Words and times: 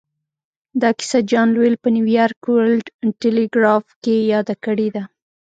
دا 0.81 0.89
کيسه 0.97 1.19
جان 1.31 1.47
لويل 1.55 1.75
په 1.83 1.87
نيويارک 1.95 2.39
ورلډ 2.47 2.85
ټيليګراف 3.21 3.85
کې 4.03 4.15
ياده 4.33 4.55
کړې 4.65 4.87
ده. 4.95 5.03